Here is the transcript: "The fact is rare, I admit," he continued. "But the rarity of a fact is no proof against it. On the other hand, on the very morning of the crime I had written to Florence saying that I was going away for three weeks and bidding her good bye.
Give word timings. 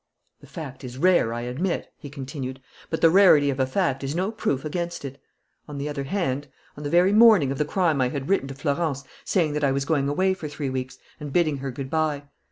"The 0.39 0.47
fact 0.47 0.83
is 0.83 0.97
rare, 0.97 1.31
I 1.31 1.41
admit," 1.41 1.93
he 1.99 2.09
continued. 2.09 2.59
"But 2.89 3.01
the 3.01 3.11
rarity 3.11 3.51
of 3.51 3.59
a 3.59 3.67
fact 3.67 4.03
is 4.03 4.15
no 4.15 4.31
proof 4.31 4.65
against 4.65 5.05
it. 5.05 5.21
On 5.67 5.77
the 5.77 5.87
other 5.87 6.05
hand, 6.05 6.47
on 6.75 6.81
the 6.83 6.89
very 6.89 7.13
morning 7.13 7.51
of 7.51 7.59
the 7.59 7.65
crime 7.65 8.01
I 8.01 8.09
had 8.09 8.27
written 8.27 8.47
to 8.47 8.55
Florence 8.55 9.03
saying 9.25 9.53
that 9.53 9.63
I 9.63 9.71
was 9.71 9.85
going 9.85 10.09
away 10.09 10.33
for 10.33 10.47
three 10.47 10.71
weeks 10.71 10.97
and 11.19 11.31
bidding 11.31 11.57
her 11.57 11.69
good 11.69 11.91
bye. 11.91 12.23